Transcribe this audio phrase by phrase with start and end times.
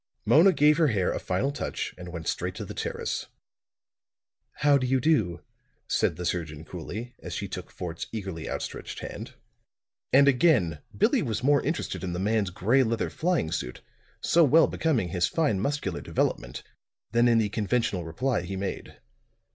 [0.25, 3.27] Mona gave her hair a final touch and went straight to the terrace.
[4.65, 5.43] "How do you do?"
[5.87, 9.35] said the surgeon coolly, as she took Fort's eagerly outstretched hand.
[10.11, 13.81] And again Billie was more interested in the man's gray leather flying suit,
[14.21, 16.63] so well becoming his fine muscular development,
[17.11, 18.99] than in the conventional reply he made.